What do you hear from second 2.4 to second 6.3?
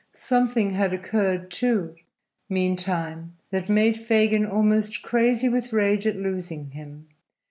meantime, that made Fagin almost crazy with rage at